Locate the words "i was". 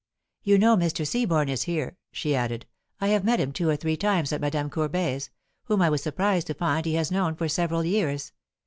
5.79-6.01